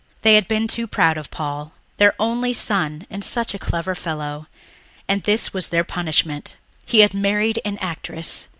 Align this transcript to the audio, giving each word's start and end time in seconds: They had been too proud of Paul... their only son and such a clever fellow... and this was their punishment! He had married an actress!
They 0.23 0.33
had 0.33 0.47
been 0.47 0.67
too 0.67 0.87
proud 0.87 1.19
of 1.19 1.29
Paul... 1.29 1.73
their 1.97 2.15
only 2.19 2.53
son 2.53 3.05
and 3.11 3.23
such 3.23 3.53
a 3.53 3.59
clever 3.59 3.93
fellow... 3.93 4.47
and 5.07 5.21
this 5.21 5.53
was 5.53 5.69
their 5.69 5.83
punishment! 5.83 6.55
He 6.87 7.01
had 7.01 7.13
married 7.13 7.61
an 7.63 7.77
actress! 7.77 8.47